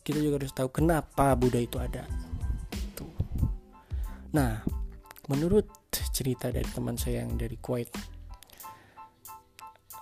[0.00, 2.02] Kita juga harus tahu kenapa budaya itu ada
[4.30, 4.62] nah
[5.30, 5.66] menurut
[6.14, 7.90] cerita dari teman saya yang dari Kuwait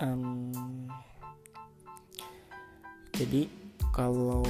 [0.01, 0.53] um,
[3.13, 3.51] jadi
[3.93, 4.47] kalau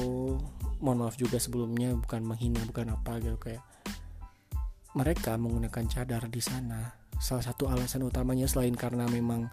[0.79, 3.63] mohon maaf juga sebelumnya bukan menghina bukan apa gitu kayak
[4.97, 6.91] mereka menggunakan cadar di sana.
[7.19, 9.47] Salah satu alasan utamanya selain karena memang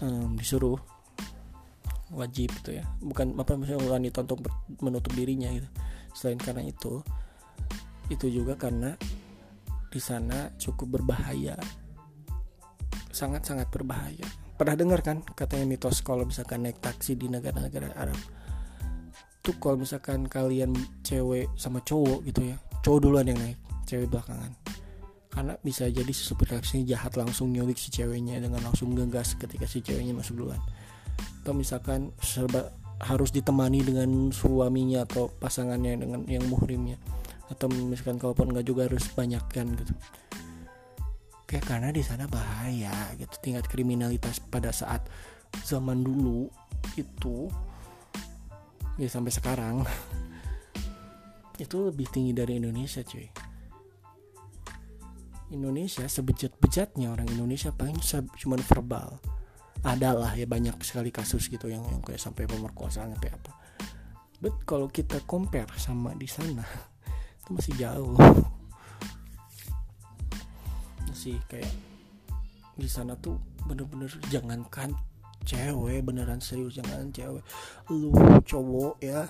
[0.00, 0.78] um, disuruh
[2.14, 2.84] wajib gitu ya.
[3.04, 4.46] Bukan apa misalnya untuk
[4.80, 5.68] menutup dirinya gitu.
[6.16, 7.04] Selain karena itu
[8.08, 8.96] itu juga karena
[9.88, 11.56] di sana cukup berbahaya.
[13.12, 14.24] Sangat sangat berbahaya.
[14.58, 18.18] Pernah dengar kan katanya mitos kalau misalkan naik taksi di negara-negara Arab?
[19.40, 20.74] Tuh kalau misalkan kalian
[21.06, 24.52] cewek sama cowok gitu ya cowok duluan yang naik cewek belakangan.
[25.28, 26.50] Karena bisa jadi si supir
[26.84, 30.60] jahat langsung nyulik si ceweknya dengan langsung ngegas ketika si ceweknya masuk duluan.
[31.44, 36.98] Atau misalkan serba harus ditemani dengan suaminya atau pasangannya dengan yang muhrimnya
[37.48, 39.94] atau misalkan kalaupun nggak juga harus banyak kan gitu.
[41.48, 43.34] Kayak karena di sana bahaya gitu.
[43.40, 45.08] Tingkat kriminalitas pada saat
[45.64, 46.48] zaman dulu
[47.00, 47.48] itu
[49.00, 49.80] ya sampai sekarang
[51.64, 53.48] itu lebih tinggi dari Indonesia cuy.
[55.48, 57.96] Indonesia sebejat-bejatnya orang Indonesia paling
[58.36, 59.16] cuma verbal.
[59.80, 63.52] Adalah ya banyak sekali kasus gitu yang yang kayak sampai pemerkosaan sampai apa.
[64.38, 66.62] But kalau kita compare sama di sana
[67.48, 68.12] itu masih jauh.
[71.08, 71.72] Masih kayak
[72.76, 74.92] di sana tuh bener-bener jangankan
[75.48, 77.40] cewek beneran serius jangan cewek.
[77.88, 78.12] Lu
[78.44, 79.24] cowok ya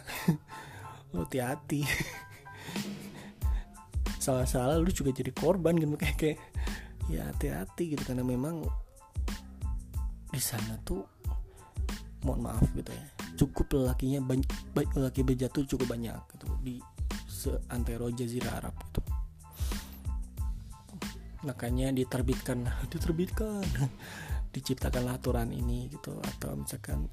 [1.14, 1.86] lu hati-hati.
[4.18, 6.38] Salah-salah lu juga jadi korban gitu kayak kayak
[7.06, 8.66] ya hati-hati gitu karena memang
[10.28, 11.06] di sana tuh
[12.26, 13.06] mohon maaf gitu ya
[13.38, 16.46] cukup lelakinya banyak lelaki bejat tuh cukup banyak gitu.
[16.60, 16.74] Di
[17.38, 19.00] seantero jazirah Arab gitu.
[21.46, 23.62] Makanya diterbitkan diterbitkan.
[24.54, 27.06] Diciptakanlah aturan ini gitu atau misalkan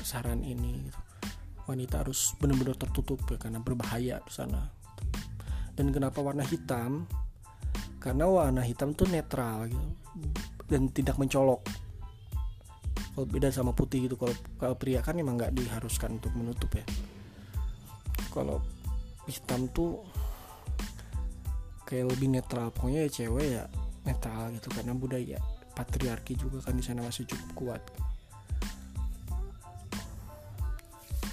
[0.00, 1.00] saran ini gitu.
[1.66, 4.70] wanita harus benar-benar tertutup ya karena berbahaya di sana.
[5.74, 7.04] Dan kenapa warna hitam?
[8.00, 9.90] Karena warna hitam tuh netral gitu
[10.66, 11.62] dan tidak mencolok.
[13.16, 16.84] Kalau beda sama putih gitu kalau kalau pria kan emang nggak diharuskan untuk menutup ya.
[18.30, 18.60] Kalau
[19.26, 20.02] hitam tuh
[21.86, 22.70] kayak lebih netral.
[22.74, 23.64] Pokoknya ya cewek ya
[24.06, 25.38] netral gitu karena budaya
[25.74, 27.82] patriarki juga kan di sana masih cukup kuat.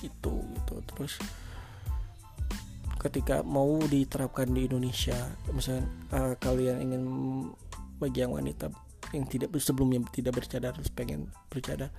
[0.01, 0.75] Itu gitu.
[0.93, 1.21] Terus
[3.03, 5.15] ketika mau diterapkan di Indonesia
[5.51, 5.83] misalnya
[6.15, 7.03] uh, kalian ingin
[7.99, 8.71] bagi yang wanita
[9.11, 11.91] yang tidak sebelumnya tidak bercadar terus pengen bercadar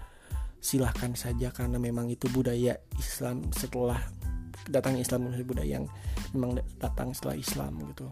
[0.64, 4.00] silahkan saja karena memang itu budaya Islam setelah
[4.68, 5.86] datang Islam budaya yang
[6.32, 8.08] memang datang setelah Islam gitu.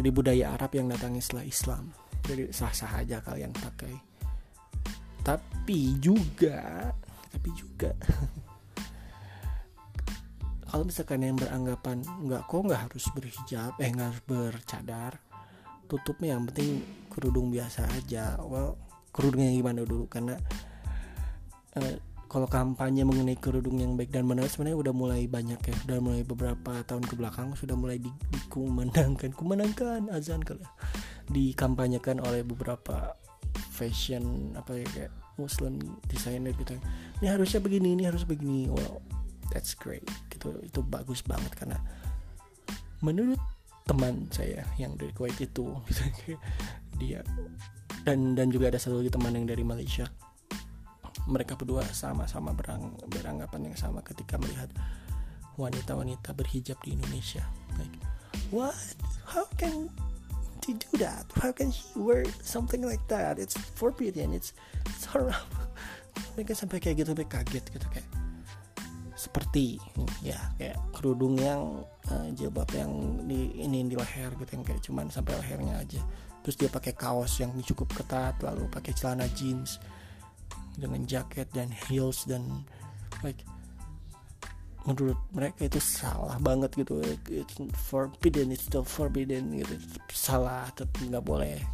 [0.00, 1.92] Jadi budaya Arab yang datang setelah Islam.
[2.24, 3.94] Jadi sah-sah aja kalian pakai.
[5.20, 6.88] Tapi juga
[7.30, 7.94] tapi juga.
[10.70, 15.12] Kalau misalkan yang beranggapan nggak kok nggak harus berhijab eh nggak harus bercadar
[15.90, 18.38] tutupnya yang penting kerudung biasa aja.
[18.38, 18.78] Well
[19.10, 20.06] kerudungnya gimana dulu?
[20.06, 20.38] Karena
[21.74, 21.96] uh,
[22.30, 25.74] kalau kampanye mengenai kerudung yang baik dan benar sebenarnya udah mulai banyak ya.
[25.90, 30.70] Udah mulai beberapa tahun ke belakang sudah mulai di, dikumandangkan kumandangkan azan kali ya.
[31.26, 33.18] Dikampanyekan oleh beberapa
[33.74, 35.12] fashion apa ya kayak
[35.42, 36.76] muslim designer gitu
[37.18, 38.70] ini harusnya begini ini harus begini.
[38.70, 39.02] Wow
[39.50, 40.54] that's great gitu.
[40.62, 41.82] Itu bagus banget karena
[43.02, 43.42] menurut
[43.90, 46.06] teman saya yang dari Kuwait itu gitu,
[47.02, 47.26] dia
[48.06, 50.06] dan dan juga ada satu lagi teman yang dari Malaysia
[51.30, 54.68] mereka berdua sama-sama berang, beranggapan yang sama ketika melihat
[55.54, 57.46] wanita-wanita berhijab di Indonesia.
[57.78, 57.94] Like,
[58.50, 58.76] what?
[59.24, 59.88] How can
[60.66, 61.24] she do that?
[61.38, 63.38] How can she wear something like that?
[63.38, 64.34] It's forbidden.
[64.34, 64.52] It's,
[64.90, 65.38] it's haram.
[66.34, 68.08] Mereka sampai kayak gitu, mereka kaget gitu kayak
[69.20, 69.76] seperti
[70.24, 75.12] ya kayak kerudung yang uh, jilbab yang di ini di leher gitu yang kayak cuman
[75.12, 76.00] sampai lehernya aja
[76.40, 79.76] terus dia pakai kaos yang cukup ketat lalu pakai celana jeans
[80.80, 82.64] dengan jaket dan heels dan
[83.20, 83.44] like
[84.88, 87.04] menurut mereka itu salah banget gitu.
[87.28, 89.76] It's forbidden it's still forbidden gitu.
[90.08, 91.60] Salah tapi nggak boleh.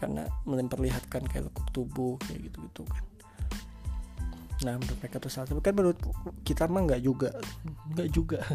[0.00, 3.04] Karena memperlihatkan kayak lekuk tubuh kayak gitu gitu kan.
[4.66, 5.46] Nah menurut mereka itu salah.
[5.46, 5.98] Tapi kan menurut
[6.42, 7.30] kita mah nggak juga.
[7.94, 8.42] Nggak juga.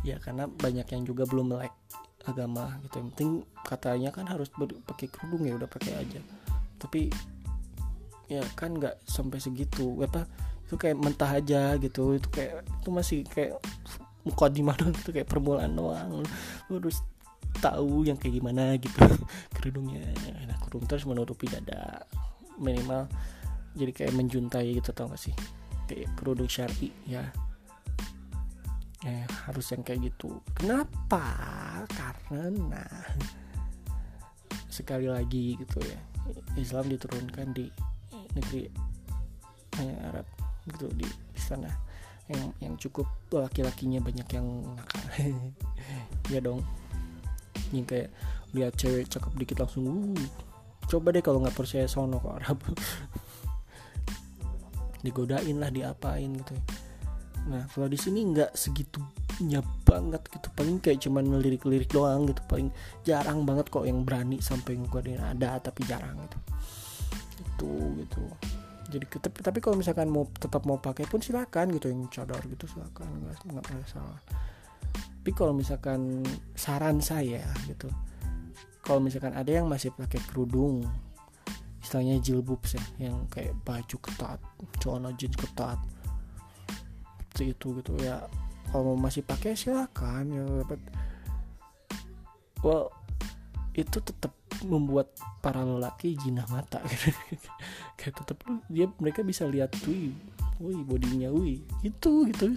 [0.00, 1.76] Ya karena banyak yang juga belum melek
[2.30, 3.02] agama gitu.
[3.02, 3.30] Yang penting
[3.66, 4.48] katanya kan harus
[4.86, 6.20] pakai kerudung ya udah pakai aja.
[6.80, 7.10] Tapi
[8.30, 9.98] ya kan nggak sampai segitu.
[10.02, 10.24] Apa
[10.66, 12.16] itu kayak mentah aja gitu.
[12.16, 13.58] Itu kayak itu masih kayak
[14.24, 16.22] muka di mana itu kayak permulaan doang.
[16.70, 17.02] Lu harus
[17.58, 18.98] tahu yang kayak gimana gitu.
[19.58, 20.06] Kerudungnya
[20.46, 20.86] nah kerudung.
[20.86, 22.06] Terus menutupi dada.
[22.60, 23.08] Minimal
[23.74, 25.34] jadi kayak menjuntai gitu tau gak sih?
[25.86, 27.30] Kayak kerudung syari ya
[29.00, 30.44] ya harus yang kayak gitu.
[30.52, 31.24] Kenapa?
[31.88, 32.84] Karena
[34.70, 35.98] sekali lagi gitu ya
[36.54, 37.66] Islam diturunkan di
[38.36, 38.70] negeri
[40.04, 40.26] Arab
[40.68, 41.70] gitu di, sana.
[42.30, 45.02] Yang yang cukup laki-lakinya banyak yang nakal.
[46.30, 46.62] Ya dong.
[47.74, 48.08] Yang kayak
[48.54, 50.14] lihat cewek cakep dikit langsung uh
[50.90, 52.58] coba deh kalau nggak percaya sono ke Arab.
[55.06, 56.54] Digodain lah diapain gitu
[57.48, 60.48] nah kalau di sini nggak segitunya banget gitu.
[60.52, 62.42] Paling kayak cuman lirik-lirik doang gitu.
[62.50, 62.68] Paling
[63.06, 66.38] jarang banget kok yang berani sampai nggodain ada tapi jarang gitu.
[67.40, 67.70] Itu
[68.04, 68.24] gitu.
[68.90, 72.66] Jadi tapi, tapi kalau misalkan mau tetap mau pakai pun silakan gitu yang cadar gitu
[72.66, 74.20] silakan nggak nggak masalah.
[74.90, 76.26] Tapi kalau misalkan
[76.58, 77.86] saran saya gitu
[78.90, 80.82] kalau misalkan ada yang masih pakai kerudung
[81.80, 84.40] istilahnya jilbab sih yang kayak baju ketat
[84.80, 85.78] celana jeans ketat
[87.40, 87.92] seperti itu gitu.
[88.04, 88.28] Ya
[88.68, 90.80] kalau masih pakai silakan ya dapat.
[92.60, 92.92] Well
[93.72, 95.08] itu tetap membuat
[95.40, 97.16] para lelaki jinah mata gitu.
[97.96, 100.12] kayak tetap dia mereka bisa lihat tuh
[100.60, 102.52] wih bodinya wih itu gitu.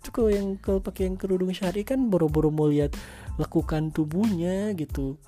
[0.00, 2.96] Itu kalau yang kalau pakai yang kerudung syari kan boro-boro mau lihat
[3.36, 5.20] lekukan tubuhnya gitu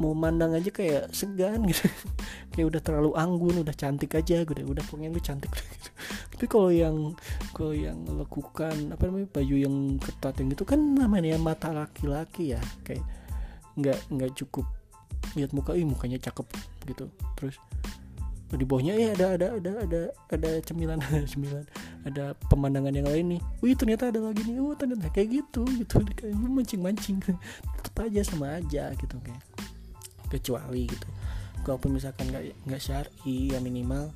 [0.00, 1.84] mau mandang aja kayak segan gitu.
[2.52, 5.88] Kayak udah terlalu anggun udah cantik aja udah udah pokoknya lu cantik gitu.
[6.36, 7.16] tapi kalau yang
[7.56, 12.60] kalau yang lakukan apa namanya baju yang ketat yang gitu kan namanya mata laki-laki ya.
[12.84, 13.04] Kayak
[13.76, 14.68] nggak nggak cukup
[15.32, 16.44] lihat muka ih mukanya cakep
[16.88, 17.08] gitu.
[17.40, 17.56] Terus
[18.52, 21.00] di bawahnya ya ada ada ada ada ada cemilan
[21.32, 21.64] cemilan
[22.04, 23.40] ada pemandangan yang lain nih.
[23.64, 24.60] Wih ternyata ada lagi nih.
[24.60, 26.04] Oh ternyata kayak gitu gitu.
[26.12, 27.16] Kayak mancing mancing
[27.80, 29.40] tetap aja sama aja gitu kayak
[30.32, 31.08] kecuali gitu.
[31.62, 34.08] Kalaupun misalkan nggak nggak syari ya minimal.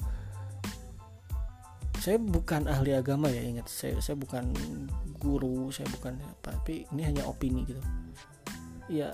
[2.01, 3.69] Saya bukan ahli agama ya ingat.
[3.69, 4.51] Saya saya bukan
[5.21, 7.83] guru saya bukan apa tapi ini hanya opini gitu.
[8.89, 9.13] Ya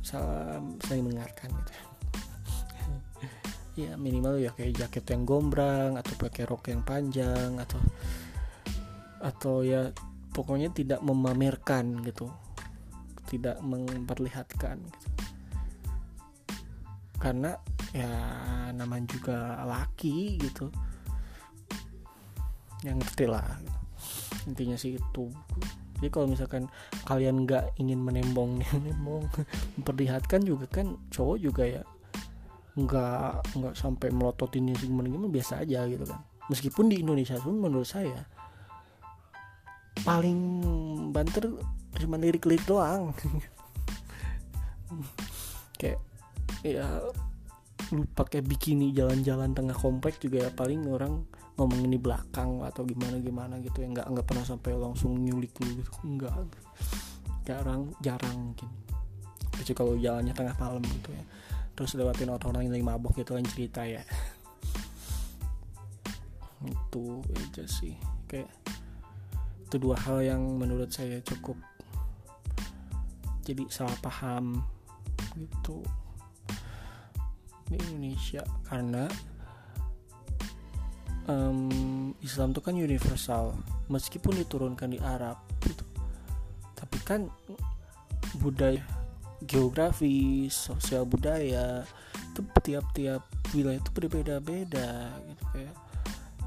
[0.00, 1.72] salam saling mendengarkan gitu.
[3.72, 7.80] Ya minimal ya kayak jaket yang gombrang atau pakai rok yang panjang atau
[9.22, 9.94] atau ya
[10.34, 12.28] pokoknya tidak memamerkan gitu.
[13.32, 15.11] Tidak memperlihatkan gitu
[17.22, 17.54] karena
[17.94, 18.10] ya
[18.74, 20.66] namanya juga laki gitu.
[22.82, 23.46] Yang ngerti lah.
[24.50, 25.30] Intinya sih itu.
[26.02, 26.66] Jadi kalau misalkan
[27.06, 29.30] kalian nggak ingin menembong menembong
[29.78, 31.82] memperlihatkan juga kan cowok juga ya
[32.74, 36.18] nggak nggak sampai melototin sih gimana gimana biasa aja gitu kan.
[36.50, 38.18] Meskipun di Indonesia pun menurut saya
[40.02, 40.34] paling
[41.14, 41.54] banter
[42.02, 43.14] cuma lirik-lirik doang.
[45.78, 46.02] Kayak
[46.62, 47.02] ya
[47.92, 51.26] lu pakai bikini jalan-jalan tengah komplek juga ya paling orang
[51.60, 53.88] ngomongin di belakang atau gimana gimana gitu ya.
[53.92, 55.92] Nggak nggak pernah sampai langsung nyulik lu gitu.
[56.06, 56.32] Nggak.
[57.44, 58.70] Jarang jarang mungkin.
[59.52, 61.24] Kecuali kalau jalannya tengah malam gitu ya.
[61.76, 64.00] Terus lewatin orang-orang yang lagi mabok gitu kan cerita ya.
[66.64, 67.92] Itu aja sih.
[68.30, 68.48] Kayak
[69.68, 71.56] itu dua hal yang menurut saya cukup
[73.42, 74.60] jadi salah paham
[75.32, 75.80] gitu
[77.72, 79.08] di Indonesia karena
[81.26, 83.56] um, Islam itu kan universal
[83.88, 85.84] meskipun diturunkan di Arab gitu
[86.76, 87.30] tapi kan
[88.40, 88.80] budaya
[89.42, 91.82] geografis sosial budaya
[92.32, 95.74] itu tiap-tiap wilayah itu berbeda-beda gitu kayak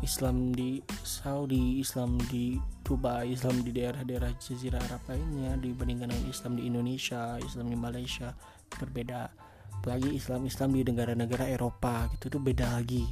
[0.03, 6.59] Islam di Saudi, Islam di Dubai, Islam di daerah-daerah Jazirah Arab lainnya dibandingkan dengan Islam
[6.59, 8.35] di Indonesia, Islam di Malaysia
[8.75, 9.44] berbeda.
[9.85, 13.05] Apalagi Islam-Islam di negara-negara Eropa gitu itu beda lagi.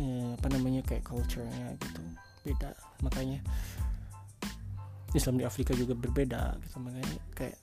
[0.00, 2.00] Eh, apa namanya kayak culture-nya gitu
[2.48, 2.72] beda.
[3.04, 3.44] Makanya
[5.12, 7.58] Islam di Afrika juga berbeda gitu makanya kayak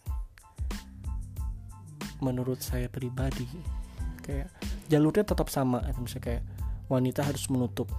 [2.22, 3.46] menurut saya pribadi
[4.22, 4.50] kayak
[4.92, 6.44] jalurnya tetap sama misalnya kayak
[6.90, 7.90] wanita harus menutup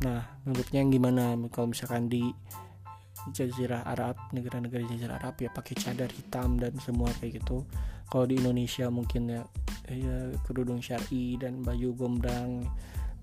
[0.00, 2.32] nah menurutnya yang gimana kalau misalkan di
[3.36, 7.68] Jazirah Arab negara-negara Jazirah Arab ya pakai cadar hitam dan semua kayak gitu
[8.10, 9.42] kalau di Indonesia mungkin ya,
[9.86, 12.66] ya kerudung syari dan baju gombrang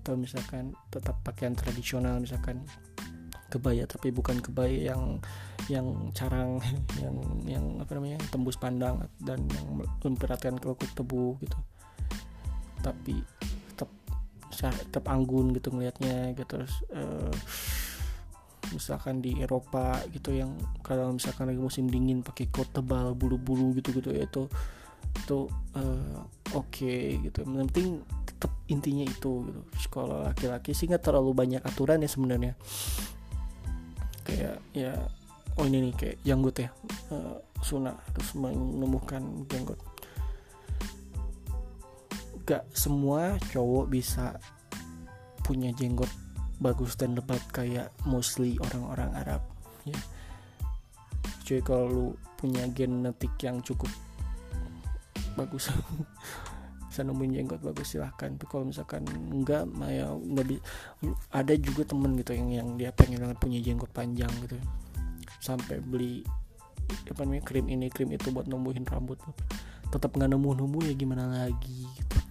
[0.02, 2.64] atau misalkan tetap pakaian tradisional misalkan
[3.52, 5.20] kebaya tapi bukan kebaya yang
[5.68, 6.60] yang carang
[7.02, 11.58] yang yang apa namanya tembus pandang dan yang memperhatikan kelekuk tebu gitu.
[12.80, 13.20] Tapi
[13.76, 13.90] tetap
[14.48, 16.48] tetap anggun gitu ngelihatnya gitu.
[16.48, 17.32] Terus uh,
[18.72, 23.96] misalkan di Eropa gitu yang kalau misalkan lagi musim dingin pakai coat tebal bulu-bulu gitu
[23.96, 24.44] gitu itu
[25.14, 26.20] itu uh,
[26.56, 27.44] oke okay, gitu.
[27.44, 27.88] Yang penting
[28.26, 29.60] tetap intinya itu gitu.
[29.76, 32.52] Sekolah laki-laki sih nggak terlalu banyak aturan ya sebenarnya.
[34.24, 34.92] Kayak ya
[35.58, 36.70] oh ini nih kayak janggut ya
[37.10, 39.80] uh, sunnah terus menumbuhkan janggut.
[42.48, 44.40] Gak semua cowok bisa
[45.44, 46.08] punya jenggot
[46.58, 49.42] bagus dan lebat kayak mostly orang-orang Arab
[49.84, 49.98] ya.
[51.44, 52.06] Cuy kalau lu
[52.36, 53.88] punya genetik yang cukup
[55.38, 55.70] bagus.
[56.90, 58.34] Bisa nemuin jenggot bagus silahkan.
[58.34, 60.58] Tapi kalau misalkan enggak ya nggak
[61.30, 64.58] ada juga temen gitu yang yang dia pengen banget punya jenggot panjang gitu.
[65.38, 66.26] Sampai beli
[66.88, 69.22] apa namanya krim ini krim itu buat numbuhin rambut.
[69.94, 72.18] Tetap nggak nemu nemu ya gimana lagi gitu.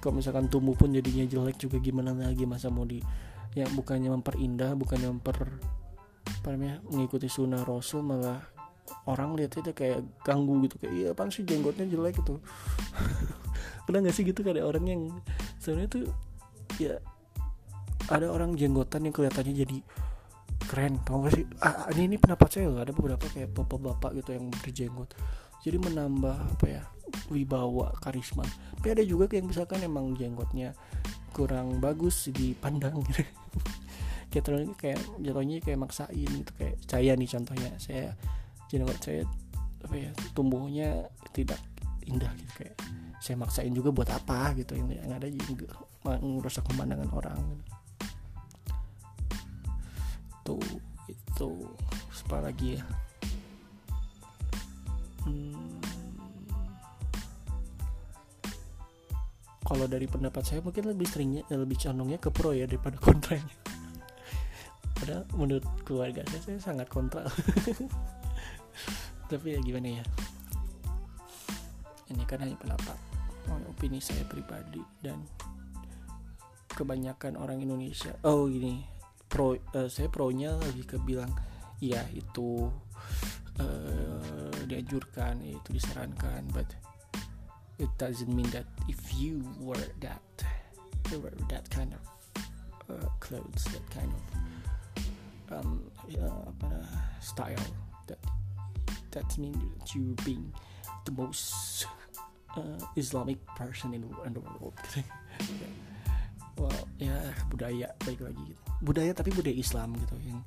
[0.00, 3.04] Kalau misalkan tumbuh pun jadinya jelek juga gimana lagi masa mau di
[3.52, 5.58] ya bukannya memperindah bukannya memper
[6.40, 8.59] apa namanya mengikuti sunnah rasul malah
[9.06, 12.38] orang lihat itu kayak ganggu gitu kayak iya apa sih jenggotnya jelek gitu.
[13.88, 15.02] Pernah nggak sih gitu kayak orang yang
[15.58, 16.04] sebenarnya tuh
[16.78, 16.94] ya
[18.10, 19.78] ada orang jenggotan yang kelihatannya jadi
[20.70, 21.44] keren tau gak sih?
[21.62, 25.10] Ah, ini ini pendapat saya loh ada beberapa kayak bapak-bapak gitu yang berjenggot.
[25.60, 26.82] Jadi menambah apa ya
[27.28, 28.46] wibawa karisma.
[28.78, 30.78] Tapi ada juga yang misalkan emang jenggotnya
[31.34, 33.26] kurang bagus dipandang gitu.
[34.30, 38.14] Kayak kayak jatuhnya kayak maksain gitu kayak saya nih contohnya saya
[38.70, 39.26] jenggot saya
[39.80, 41.58] apa ya tumbuhnya tidak
[42.06, 42.52] indah gitu.
[42.64, 42.76] Kayak
[43.20, 45.68] saya maksain juga buat apa gitu yang, yang ada juga
[46.06, 47.76] merusak pemandangan orang gitu.
[50.40, 50.56] itu
[51.10, 51.50] itu
[52.30, 52.84] apa lagi ya?
[55.20, 55.78] Hmm,
[59.66, 63.54] kalau dari pendapat saya mungkin lebih seringnya lebih condongnya ke pro ya daripada kontranya.
[64.96, 67.24] Padahal menurut keluarga saya, saya sangat kontra
[69.30, 70.04] tapi ya gimana ya?
[72.10, 72.98] Ini kan hanya pendapat.
[73.66, 75.24] Opini saya pribadi dan
[76.74, 78.14] kebanyakan orang Indonesia.
[78.22, 79.00] Oh gini
[79.30, 81.30] pro uh, saya pro nya ke bilang
[81.78, 82.66] ya itu
[83.62, 86.66] uh, dianjurkan itu disarankan but
[87.78, 90.20] it doesn't mean that if you wear that
[91.08, 92.02] you wear that kind of
[92.90, 94.22] uh, clothes that kind of
[95.54, 95.86] um,
[96.18, 96.50] uh,
[97.22, 97.70] style
[99.10, 100.52] that means that you being
[101.04, 101.86] the most
[102.56, 104.74] uh, Islamic person in in the world
[106.60, 107.16] well ya
[107.48, 108.60] budaya baik lagi gitu.
[108.84, 110.40] budaya tapi budaya Islam gitu yang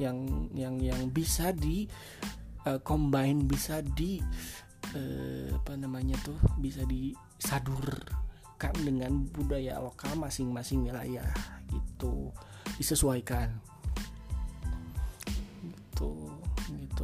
[0.00, 0.16] yang
[0.56, 1.84] yang yang bisa di
[2.64, 4.22] uh, combine bisa di
[4.96, 11.28] uh, apa namanya tuh bisa disadurkan dengan budaya lokal masing-masing wilayah
[11.68, 12.32] gitu
[12.80, 13.60] disesuaikan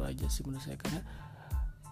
[0.07, 1.03] aja sih menurut saya karena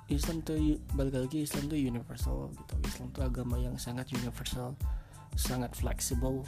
[0.06, 2.74] Islam tuh balik lagi Islam tuh universal gitu.
[2.86, 4.78] Islam tuh agama yang sangat universal
[5.34, 6.46] sangat fleksibel.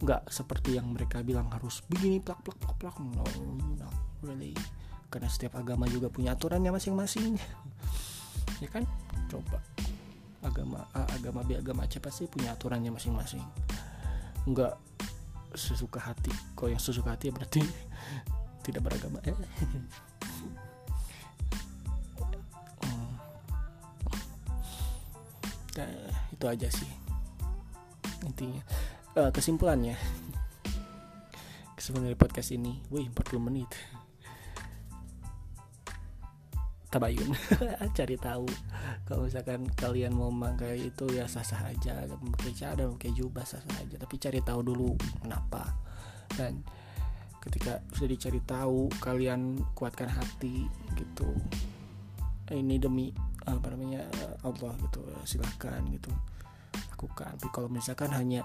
[0.00, 2.96] Nggak seperti yang mereka bilang harus begini plak plak plak plak.
[3.04, 3.24] No
[3.76, 3.88] no
[4.24, 4.56] really.
[5.12, 7.36] Karena setiap agama juga punya aturannya masing-masing.
[8.62, 8.86] Ya kan?
[9.26, 9.58] Coba.
[10.44, 13.42] Agama A agama B agama C pasti punya aturannya masing-masing.
[14.46, 14.78] Nggak
[15.58, 16.30] sesuka hati.
[16.54, 17.60] Kalau yang sesuka hati berarti
[18.64, 19.20] tidak beragama.
[19.20, 19.36] Hmm.
[25.76, 25.92] nah,
[26.32, 26.88] itu aja sih
[28.24, 28.64] intinya.
[29.14, 29.94] Uh, kesimpulannya
[31.84, 33.68] kesimpulan dari podcast ini wih 40 menit.
[36.88, 37.28] Tabayun.
[37.98, 38.48] Cari tahu.
[39.04, 43.60] Kalau misalkan kalian mau pakai itu ya sah sah aja pakai cadar pakai jubah sah
[43.60, 44.00] sah aja.
[44.00, 45.76] Tapi cari tahu dulu kenapa.
[46.32, 46.64] Dan
[47.44, 50.64] ketika sudah dicari tahu kalian kuatkan hati
[50.96, 51.28] gitu.
[52.48, 53.12] Ini demi
[53.44, 54.04] apa namanya
[54.44, 55.00] Allah gitu.
[55.28, 56.12] Silahkan gitu.
[56.96, 57.36] Lakukan.
[57.36, 58.44] Tapi kalau misalkan hanya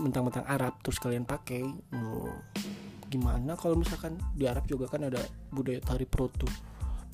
[0.00, 1.64] mentang-mentang Arab terus kalian pakai
[1.96, 2.32] oh,
[3.08, 3.56] gimana?
[3.56, 5.20] Kalau misalkan di Arab juga kan ada
[5.52, 6.52] budaya tari perut tuh.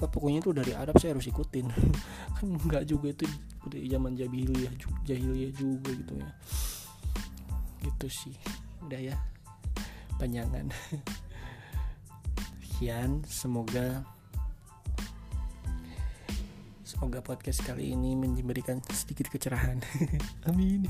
[0.00, 1.68] Apa pokoknya itu dari Arab saya harus ikutin.
[2.40, 3.28] Kan nggak juga itu
[3.68, 4.72] udah zaman jahiliyah
[5.04, 6.30] jahiliyah juga gitu ya.
[7.84, 8.36] Gitu sih.
[8.80, 9.20] Udah ya
[10.20, 10.68] panjangan.
[12.60, 14.04] Sekian semoga
[16.84, 19.80] semoga podcast kali ini memberikan sedikit kecerahan.
[20.52, 20.84] Amin.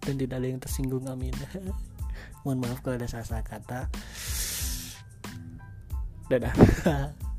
[0.00, 1.36] Dan tidak ada yang tersinggung amin.
[2.40, 3.92] Mohon maaf kalau ada salah-salah kata.
[6.32, 6.54] Dadah